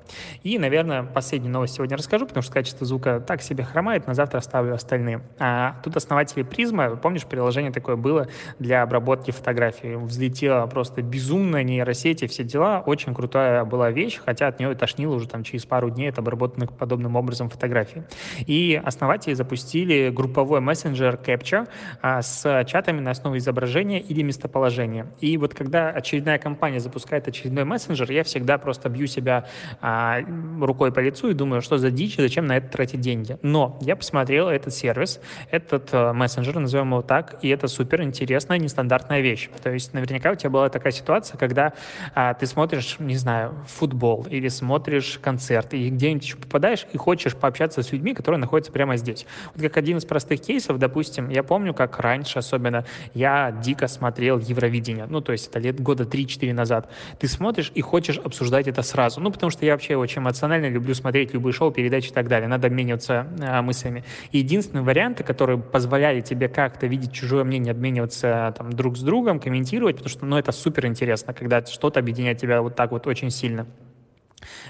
И, 0.42 0.58
наверное, 0.58 1.02
последнюю 1.02 1.52
новость 1.52 1.74
сегодня 1.74 1.96
расскажу, 1.96 2.26
потому 2.26 2.42
что 2.42 2.52
качество 2.52 2.86
звука 2.86 3.20
так 3.20 3.42
себе 3.42 3.64
хромает, 3.64 4.06
на 4.06 4.14
завтра 4.14 4.38
оставлю 4.38 4.74
остальные. 4.74 5.22
А, 5.38 5.76
тут 5.82 5.96
основатели 5.96 6.42
Призма, 6.42 6.96
помнишь, 6.96 7.26
приложение 7.26 7.72
такое 7.72 7.96
было 7.96 8.28
для 8.58 8.82
обработки 8.82 9.30
фотографий. 9.30 9.96
Взлетела 9.96 10.66
просто 10.66 11.02
безумная 11.02 11.62
нейросеть 11.62 12.22
и 12.22 12.26
все 12.26 12.44
дела. 12.44 12.82
Очень 12.84 13.14
крутая 13.14 13.64
была 13.64 13.90
вещь, 13.90 14.20
хотя 14.24 14.48
от 14.48 14.58
нее 14.58 14.74
тошнило 14.74 15.14
уже 15.14 15.28
там 15.28 15.44
через 15.44 15.66
пару 15.66 15.90
дней 15.90 16.10
от 16.10 16.18
обработанных 16.18 16.72
подобным 16.72 17.16
образом 17.16 17.48
фотографий. 17.48 18.02
И 18.46 18.80
основатели 18.82 19.34
запустили 19.34 20.10
групповой 20.10 20.60
мессенджер 20.60 21.14
Capture, 21.16 21.67
а, 22.02 22.22
с 22.22 22.64
чатами 22.66 23.00
на 23.00 23.10
основе 23.10 23.38
изображения 23.38 24.00
или 24.00 24.22
местоположения. 24.22 25.06
И 25.20 25.36
вот 25.36 25.54
когда 25.54 25.90
очередная 25.90 26.38
компания 26.38 26.80
запускает 26.80 27.28
очередной 27.28 27.64
мессенджер, 27.64 28.10
я 28.10 28.24
всегда 28.24 28.58
просто 28.58 28.88
бью 28.88 29.06
себя 29.06 29.46
а, 29.80 30.20
рукой 30.60 30.92
по 30.92 31.00
лицу 31.00 31.30
и 31.30 31.34
думаю, 31.34 31.62
что 31.62 31.78
за 31.78 31.90
дичь, 31.90 32.16
зачем 32.16 32.46
на 32.46 32.56
это 32.56 32.68
тратить 32.68 33.00
деньги. 33.00 33.38
Но 33.42 33.78
я 33.80 33.96
посмотрел 33.96 34.48
этот 34.48 34.74
сервис, 34.74 35.20
этот 35.50 35.90
а, 35.92 36.12
мессенджер, 36.12 36.58
назовем 36.58 36.90
его 36.90 37.02
так, 37.02 37.38
и 37.42 37.48
это 37.48 37.68
супер 37.68 38.02
интересная, 38.02 38.58
нестандартная 38.58 39.20
вещь. 39.20 39.50
То 39.62 39.70
есть 39.70 39.94
наверняка 39.94 40.32
у 40.32 40.34
тебя 40.34 40.50
была 40.50 40.68
такая 40.68 40.92
ситуация, 40.92 41.36
когда 41.36 41.72
а, 42.14 42.34
ты 42.34 42.46
смотришь, 42.46 42.96
не 42.98 43.16
знаю, 43.16 43.54
футбол 43.66 44.26
или 44.30 44.48
смотришь 44.48 45.18
концерт, 45.22 45.74
и 45.74 45.90
где-нибудь 45.90 46.24
еще 46.24 46.36
попадаешь 46.36 46.86
и 46.92 46.96
хочешь 46.96 47.36
пообщаться 47.36 47.82
с 47.82 47.92
людьми, 47.92 48.14
которые 48.14 48.38
находятся 48.38 48.72
прямо 48.72 48.96
здесь. 48.96 49.26
Вот 49.54 49.62
как 49.62 49.76
один 49.76 49.98
из 49.98 50.04
простых 50.04 50.40
кейсов, 50.40 50.78
допустим, 50.78 51.28
я 51.28 51.42
помню, 51.42 51.57
как 51.74 51.98
раньше 52.00 52.38
особенно 52.38 52.84
я 53.14 53.50
дико 53.50 53.88
смотрел 53.88 54.38
Евровидение, 54.38 55.06
ну, 55.06 55.20
то 55.20 55.32
есть 55.32 55.48
это 55.48 55.58
лет 55.58 55.80
года 55.80 56.04
3-4 56.04 56.52
назад. 56.52 56.90
Ты 57.18 57.28
смотришь 57.28 57.72
и 57.74 57.80
хочешь 57.80 58.18
обсуждать 58.18 58.68
это 58.68 58.82
сразу, 58.82 59.20
ну, 59.20 59.30
потому 59.30 59.50
что 59.50 59.64
я 59.64 59.72
вообще 59.72 59.96
очень 59.96 60.22
эмоционально 60.22 60.68
люблю 60.68 60.94
смотреть 60.94 61.34
любые 61.34 61.52
шоу, 61.52 61.70
передачи 61.70 62.08
и 62.08 62.12
так 62.12 62.28
далее, 62.28 62.48
надо 62.48 62.66
обмениваться 62.66 63.26
э, 63.38 63.60
мыслями. 63.62 64.04
И 64.32 64.38
единственные 64.38 64.84
варианты, 64.84 65.24
которые 65.24 65.58
позволяли 65.58 66.20
тебе 66.20 66.48
как-то 66.48 66.86
видеть 66.86 67.12
чужое 67.12 67.44
мнение, 67.44 67.72
обмениваться 67.72 68.54
там 68.56 68.72
друг 68.72 68.96
с 68.96 69.00
другом, 69.00 69.40
комментировать, 69.40 69.96
потому 69.96 70.10
что, 70.10 70.26
ну, 70.26 70.36
это 70.36 70.52
супер 70.52 70.86
интересно, 70.86 71.34
когда 71.34 71.64
что-то 71.64 72.00
объединяет 72.00 72.38
тебя 72.38 72.62
вот 72.62 72.76
так 72.76 72.90
вот 72.90 73.06
очень 73.06 73.30
сильно. 73.30 73.66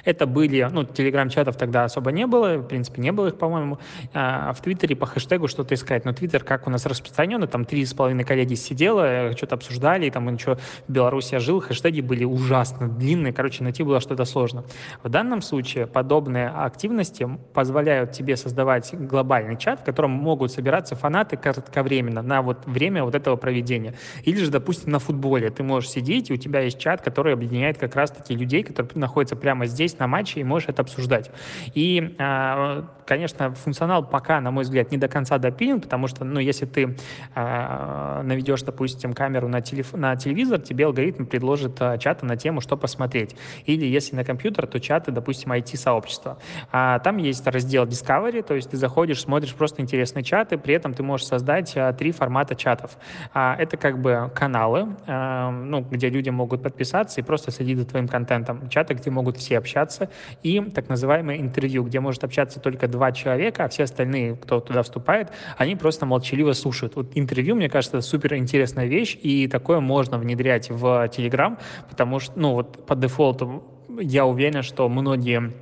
Это 0.05 0.27
были, 0.27 0.67
ну, 0.71 0.85
телеграм-чатов 0.85 1.57
тогда 1.57 1.85
особо 1.85 2.13
не 2.13 2.27
было, 2.27 2.59
в 2.59 2.67
принципе, 2.67 3.01
не 3.03 3.13
было 3.13 3.29
их, 3.29 3.39
по-моему. 3.39 3.79
А 4.15 4.53
в 4.53 4.61
Твиттере 4.63 4.97
по 4.97 5.07
хэштегу 5.07 5.49
что-то 5.49 5.75
искать. 5.75 6.05
Но 6.05 6.13
Твиттер, 6.13 6.45
как 6.45 6.67
у 6.67 6.71
нас 6.71 6.87
распространенный, 6.87 7.47
там 7.47 7.65
три 7.65 7.85
с 7.85 7.95
половиной 7.95 8.25
коллеги 8.25 8.55
сидело, 8.55 9.33
что-то 9.37 9.57
обсуждали, 9.57 10.07
и 10.07 10.11
там 10.11 10.33
еще 10.33 10.57
в 10.87 10.93
Беларуси 10.93 11.35
я 11.35 11.41
жил, 11.41 11.61
хэштеги 11.61 12.01
были 12.01 12.25
ужасно 12.25 12.89
длинные, 12.89 13.33
короче, 13.33 13.63
найти 13.63 13.83
было 13.83 14.01
что-то 14.01 14.25
сложно. 14.25 14.65
В 15.03 15.09
данном 15.09 15.43
случае 15.43 15.87
подобные 15.87 16.49
активности 16.49 17.29
позволяют 17.55 18.13
тебе 18.13 18.37
создавать 18.37 18.95
глобальный 18.95 19.57
чат, 19.57 19.81
в 19.81 19.85
котором 19.85 20.11
могут 20.11 20.53
собираться 20.53 20.97
фанаты 20.97 21.37
кратковременно 21.37 22.23
на 22.23 22.43
вот 22.43 22.67
время 22.67 23.05
вот 23.05 23.15
этого 23.15 23.37
проведения. 23.37 23.95
Или 24.25 24.37
же, 24.37 24.51
допустим, 24.51 24.93
на 24.93 24.99
футболе 24.99 25.51
ты 25.51 25.63
можешь 25.63 25.91
сидеть, 25.91 26.31
и 26.31 26.35
у 26.35 26.37
тебя 26.37 26.61
есть 26.61 26.79
чат, 26.79 27.03
который 27.03 27.33
объединяет 27.33 27.79
как 27.79 27.95
раз-таки 27.97 28.35
людей, 28.35 28.63
которые 28.63 28.91
находятся 28.95 29.37
прямо 29.37 29.58
здесь, 29.67 29.99
на 29.99 30.07
матче, 30.07 30.41
и 30.41 30.45
можешь 30.45 30.69
это 30.69 30.83
обсуждать. 30.83 31.31
И, 31.75 32.15
а, 32.19 32.85
конечно, 33.09 33.55
функционал 33.55 34.05
пока, 34.05 34.41
на 34.41 34.50
мой 34.50 34.65
взгляд, 34.65 34.93
не 34.93 34.99
до 34.99 35.09
конца 35.09 35.38
допилен, 35.38 35.81
потому 35.81 36.07
что, 36.07 36.25
ну, 36.25 36.38
если 36.38 36.67
ты 36.67 36.97
а, 37.35 38.23
наведешь, 38.23 38.62
допустим, 38.62 39.15
камеру 39.15 39.49
на, 39.49 39.62
телеф... 39.62 39.95
на 39.95 40.15
телевизор, 40.17 40.61
тебе 40.61 40.85
алгоритм 40.85 41.25
предложит 41.25 41.81
а, 41.81 41.97
чаты 41.97 42.27
на 42.27 42.37
тему, 42.37 42.61
что 42.61 42.77
посмотреть. 42.77 43.35
Или 43.65 43.87
если 43.87 44.15
на 44.15 44.25
компьютер, 44.25 44.67
то 44.67 44.79
чаты, 44.79 45.11
допустим, 45.11 45.53
IT-сообщества. 45.53 46.38
А, 46.71 46.99
там 46.99 47.17
есть 47.17 47.47
раздел 47.47 47.87
Discovery, 47.87 48.43
то 48.43 48.55
есть 48.55 48.71
ты 48.71 48.77
заходишь, 48.77 49.23
смотришь 49.23 49.55
просто 49.55 49.81
интересные 49.81 50.23
чаты, 50.23 50.59
при 50.59 50.75
этом 50.75 50.93
ты 50.93 51.03
можешь 51.03 51.27
создать 51.27 51.73
а, 51.77 51.95
три 51.95 52.12
формата 52.12 52.55
чатов. 52.55 52.99
А, 53.33 53.57
это 53.59 53.79
как 53.79 54.00
бы 54.03 54.31
каналы, 54.35 54.97
а, 55.07 55.50
ну, 55.50 55.81
где 55.81 56.11
люди 56.11 56.29
могут 56.29 56.62
подписаться 56.62 57.21
и 57.21 57.25
просто 57.25 57.50
следить 57.53 57.79
за 57.79 57.87
твоим 57.87 58.07
контентом. 58.07 58.69
Чаты, 58.69 58.93
где 58.93 59.11
могут 59.11 59.38
все 59.38 59.57
общаться, 59.57 60.11
и 60.43 60.61
так 60.61 60.91
называемое 60.91 61.38
интервью, 61.38 61.85
где 61.85 62.00
может 62.00 62.23
общаться 62.23 62.61
только 62.61 62.87
два 62.87 62.98
человека, 63.12 63.64
а 63.64 63.69
все 63.69 63.85
остальные, 63.85 64.37
кто 64.37 64.61
туда 64.61 64.83
вступает, 64.83 65.31
они 65.57 65.76
просто 65.76 66.07
молчаливо 66.07 66.52
слушают. 66.52 66.97
Вот 66.97 67.12
интервью, 67.14 67.55
мне 67.55 67.69
кажется, 67.69 68.00
супер 68.00 68.35
интересная 68.37 68.87
вещь, 68.87 69.19
и 69.21 69.49
такое 69.49 69.81
можно 69.81 70.19
внедрять 70.19 70.71
в 70.71 70.85
Telegram, 71.07 71.59
потому 71.88 72.21
что, 72.21 72.33
ну, 72.38 72.55
вот 72.55 72.87
по 72.87 72.95
дефолту 72.95 73.62
я 74.00 74.26
уверен, 74.26 74.62
что 74.62 74.88
многие 74.88 75.52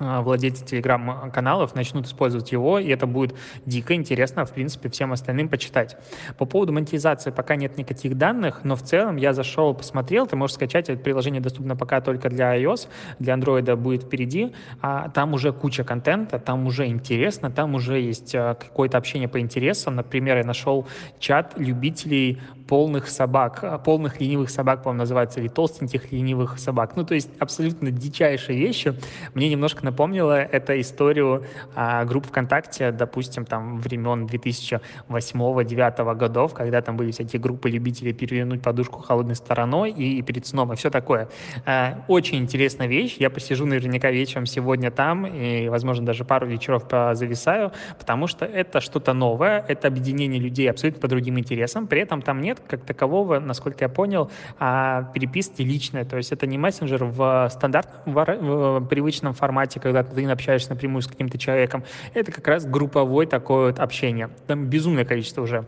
владельцы 0.00 0.64
телеграм-каналов 0.64 1.74
начнут 1.74 2.06
использовать 2.06 2.50
его, 2.50 2.78
и 2.78 2.88
это 2.88 3.06
будет 3.06 3.34
дико 3.64 3.94
интересно, 3.94 4.44
в 4.44 4.52
принципе, 4.52 4.88
всем 4.88 5.12
остальным 5.12 5.48
почитать. 5.48 5.96
По 6.36 6.46
поводу 6.46 6.72
монетизации 6.72 7.30
пока 7.30 7.54
нет 7.54 7.78
никаких 7.78 8.18
данных, 8.18 8.60
но 8.64 8.74
в 8.74 8.82
целом 8.82 9.16
я 9.16 9.32
зашел, 9.32 9.72
посмотрел, 9.72 10.26
ты 10.26 10.34
можешь 10.34 10.54
скачать, 10.54 10.88
это 10.88 11.00
приложение 11.00 11.40
доступно 11.40 11.76
пока 11.76 12.00
только 12.00 12.28
для 12.28 12.56
iOS, 12.60 12.88
для 13.20 13.34
Android 13.34 13.74
будет 13.76 14.04
впереди, 14.04 14.52
а 14.82 15.08
там 15.10 15.32
уже 15.32 15.52
куча 15.52 15.84
контента, 15.84 16.38
там 16.38 16.66
уже 16.66 16.86
интересно, 16.86 17.50
там 17.50 17.74
уже 17.74 18.00
есть 18.00 18.34
а, 18.34 18.54
какое-то 18.54 18.98
общение 18.98 19.28
по 19.28 19.38
интересам, 19.38 19.94
например, 19.94 20.38
я 20.38 20.44
нашел 20.44 20.86
чат 21.20 21.54
любителей 21.56 22.40
полных 22.66 23.08
собак, 23.08 23.60
а, 23.62 23.78
полных 23.78 24.20
ленивых 24.20 24.50
собак, 24.50 24.82
по-моему, 24.82 25.00
называется, 25.00 25.40
или 25.40 25.48
толстеньких 25.48 26.12
ленивых 26.12 26.58
собак. 26.58 26.96
Ну, 26.96 27.04
то 27.04 27.14
есть 27.14 27.30
абсолютно 27.38 27.90
дичайшие 27.90 28.58
вещи. 28.58 28.94
Мне 29.34 29.48
немножко 29.48 29.84
напомнило 29.84 30.40
это 30.40 30.80
историю 30.80 31.44
а, 31.74 32.04
групп 32.04 32.26
ВКонтакте, 32.26 32.90
допустим, 32.90 33.44
там 33.44 33.78
времен 33.78 34.26
2008-2009 34.26 36.14
годов, 36.14 36.54
когда 36.54 36.80
там 36.80 36.96
были 36.96 37.10
всякие 37.10 37.40
группы 37.40 37.68
любителей 37.68 38.12
перевернуть 38.12 38.62
подушку 38.62 39.02
холодной 39.02 39.36
стороной 39.36 39.90
и, 39.90 40.18
и 40.18 40.22
перед 40.22 40.46
сном, 40.46 40.72
и 40.72 40.76
все 40.76 40.90
такое. 40.90 41.28
А, 41.66 42.04
очень 42.08 42.38
интересная 42.38 42.86
вещь. 42.86 43.16
Я 43.18 43.30
посижу 43.30 43.66
наверняка 43.66 44.10
вечером 44.10 44.46
сегодня 44.46 44.90
там, 44.90 45.26
и, 45.26 45.68
возможно, 45.68 46.06
даже 46.06 46.24
пару 46.24 46.46
вечеров 46.46 46.84
зависаю, 47.12 47.72
потому 47.98 48.26
что 48.26 48.44
это 48.46 48.80
что-то 48.80 49.12
новое, 49.12 49.64
это 49.68 49.88
объединение 49.88 50.40
людей 50.40 50.70
абсолютно 50.70 51.00
по 51.00 51.08
другим 51.08 51.38
интересам, 51.38 51.86
при 51.86 52.00
этом 52.00 52.22
там 52.22 52.40
нет 52.40 52.53
нет 52.54 52.62
как 52.66 52.84
такового, 52.84 53.38
насколько 53.38 53.84
я 53.84 53.88
понял, 53.88 54.30
а 54.58 55.10
переписки 55.14 55.62
личные. 55.62 56.04
То 56.04 56.16
есть 56.16 56.32
это 56.32 56.46
не 56.46 56.58
мессенджер 56.58 57.04
в 57.04 57.48
стандартном, 57.50 58.14
в 58.14 58.86
привычном 58.88 59.34
формате, 59.34 59.80
когда 59.80 60.02
ты 60.02 60.24
общаешься 60.24 60.70
напрямую 60.70 61.02
с 61.02 61.06
каким-то 61.06 61.38
человеком. 61.38 61.84
Это 62.14 62.32
как 62.32 62.46
раз 62.48 62.64
групповой 62.66 63.26
такое 63.26 63.66
вот 63.66 63.78
общение. 63.80 64.30
Там 64.46 64.66
безумное 64.66 65.04
количество 65.04 65.42
уже 65.42 65.66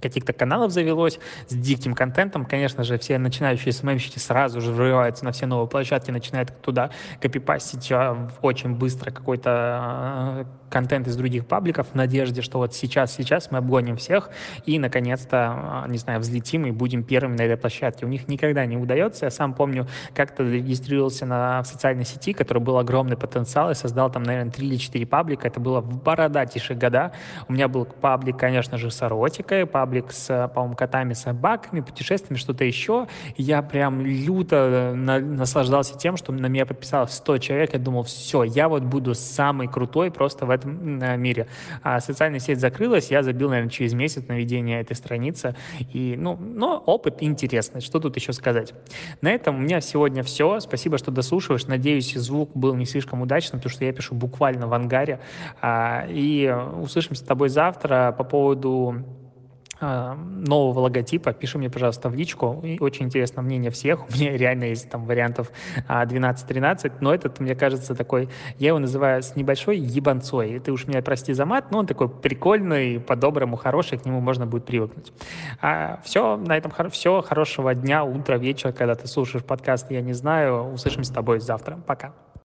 каких-то 0.00 0.32
каналов 0.32 0.72
завелось 0.72 1.18
с 1.48 1.54
диким 1.54 1.94
контентом. 1.94 2.44
Конечно 2.44 2.84
же, 2.84 2.98
все 2.98 3.18
начинающие 3.18 3.72
СММщики 3.72 4.18
сразу 4.18 4.60
же 4.60 4.72
врываются 4.72 5.24
на 5.24 5.32
все 5.32 5.46
новые 5.46 5.68
площадки, 5.68 6.10
начинают 6.10 6.60
туда 6.60 6.90
копипастить 7.20 7.90
а, 7.92 8.30
очень 8.42 8.74
быстро 8.74 9.10
какой-то 9.10 9.50
а, 9.50 10.46
контент 10.70 11.06
из 11.06 11.16
других 11.16 11.46
пабликов 11.46 11.88
в 11.92 11.94
надежде, 11.94 12.42
что 12.42 12.58
вот 12.58 12.74
сейчас, 12.74 13.14
сейчас 13.14 13.50
мы 13.50 13.58
обгоним 13.58 13.96
всех 13.96 14.30
и, 14.66 14.78
наконец-то, 14.78 15.36
а, 15.38 15.86
не 15.88 15.98
знаю, 15.98 16.20
взлетим 16.20 16.66
и 16.66 16.70
будем 16.70 17.02
первыми 17.02 17.36
на 17.36 17.42
этой 17.42 17.56
площадке. 17.56 18.06
У 18.06 18.08
них 18.08 18.28
никогда 18.28 18.64
не 18.66 18.76
удается. 18.76 19.26
Я 19.26 19.30
сам 19.30 19.54
помню, 19.54 19.86
как-то 20.14 20.42
регистрировался 20.42 21.26
на 21.26 21.64
социальной 21.64 22.04
сети, 22.04 22.32
который 22.32 22.62
был 22.62 22.78
огромный 22.78 23.16
потенциал, 23.16 23.70
и 23.70 23.74
создал 23.74 24.10
там, 24.10 24.22
наверное, 24.22 24.52
3 24.52 24.66
или 24.66 24.76
4 24.76 25.06
паблика. 25.06 25.48
Это 25.48 25.60
было 25.60 25.80
в 25.80 26.02
бородатейшие 26.02 26.78
года. 26.78 27.12
У 27.48 27.52
меня 27.52 27.68
был 27.68 27.84
паблик, 27.84 28.36
конечно 28.38 28.78
же, 28.78 28.90
с 28.90 29.02
эротикой, 29.02 29.66
паблик 29.66 29.87
с, 30.10 30.50
по-моему, 30.54 30.76
котами, 30.76 31.12
собаками, 31.12 31.80
путешествиями, 31.80 32.38
что-то 32.38 32.64
еще. 32.64 33.06
Я 33.36 33.62
прям 33.62 34.00
люто 34.00 34.92
на, 34.94 35.18
наслаждался 35.18 35.96
тем, 35.96 36.16
что 36.16 36.32
на 36.32 36.46
меня 36.46 36.66
подписалось 36.66 37.12
100 37.12 37.38
человек. 37.38 37.72
Я 37.72 37.78
думал, 37.78 38.02
все, 38.02 38.42
я 38.42 38.68
вот 38.68 38.82
буду 38.82 39.14
самый 39.14 39.68
крутой 39.68 40.10
просто 40.10 40.46
в 40.46 40.50
этом 40.50 41.20
мире. 41.20 41.46
А 41.82 42.00
социальная 42.00 42.40
сеть 42.40 42.60
закрылась, 42.60 43.10
я 43.10 43.22
забил, 43.22 43.48
наверное, 43.48 43.70
через 43.70 43.94
месяц 43.94 44.26
на 44.28 44.34
ведение 44.34 44.80
этой 44.80 44.96
страницы. 44.96 45.54
И, 45.92 46.14
ну, 46.16 46.36
но 46.36 46.82
опыт 46.86 47.22
интересный, 47.22 47.80
что 47.80 48.00
тут 48.00 48.16
еще 48.16 48.32
сказать. 48.32 48.74
На 49.20 49.30
этом 49.30 49.56
у 49.56 49.58
меня 49.58 49.80
сегодня 49.80 50.22
все. 50.22 50.60
Спасибо, 50.60 50.98
что 50.98 51.10
дослушиваешь. 51.10 51.66
Надеюсь, 51.66 52.14
звук 52.14 52.50
был 52.54 52.74
не 52.74 52.86
слишком 52.86 53.22
удачным, 53.22 53.60
потому 53.60 53.72
что 53.72 53.84
я 53.84 53.92
пишу 53.92 54.14
буквально 54.14 54.66
в 54.66 54.74
ангаре. 54.74 55.20
А, 55.60 56.06
и 56.08 56.54
услышимся 56.80 57.22
с 57.22 57.26
тобой 57.26 57.48
завтра 57.48 58.14
по 58.16 58.24
поводу 58.24 59.04
нового 59.80 60.80
логотипа, 60.80 61.32
пиши 61.32 61.58
мне, 61.58 61.70
пожалуйста, 61.70 62.08
в 62.08 62.14
личку. 62.14 62.60
И 62.64 62.78
очень 62.80 63.06
интересно 63.06 63.42
мнение 63.42 63.70
всех. 63.70 64.08
У 64.08 64.12
меня 64.12 64.36
реально 64.36 64.64
есть 64.64 64.90
там 64.90 65.04
вариантов 65.04 65.50
12-13, 65.88 66.88
а, 66.88 66.92
но 67.00 67.14
этот, 67.14 67.40
мне 67.40 67.54
кажется, 67.54 67.94
такой, 67.94 68.28
я 68.58 68.68
его 68.68 68.78
называю 68.78 69.22
с 69.22 69.36
небольшой 69.36 69.78
ебанцой. 69.78 70.58
Ты 70.58 70.72
уж 70.72 70.86
меня 70.86 71.02
прости 71.02 71.32
за 71.32 71.46
мат, 71.46 71.70
но 71.70 71.78
он 71.78 71.86
такой 71.86 72.08
прикольный, 72.08 73.00
по-доброму 73.00 73.56
хороший, 73.56 73.98
к 73.98 74.04
нему 74.04 74.20
можно 74.20 74.46
будет 74.46 74.64
привыкнуть. 74.64 75.12
А, 75.60 76.00
все, 76.04 76.36
на 76.36 76.56
этом 76.56 76.72
все. 76.90 77.22
Хорошего 77.22 77.74
дня, 77.74 78.04
утра, 78.04 78.36
вечера, 78.36 78.72
когда 78.72 78.94
ты 78.94 79.06
слушаешь 79.06 79.44
подкаст, 79.44 79.90
я 79.90 80.00
не 80.00 80.12
знаю. 80.12 80.72
Услышимся 80.72 81.10
с 81.10 81.14
тобой 81.14 81.40
завтра. 81.40 81.78
Пока. 81.86 82.12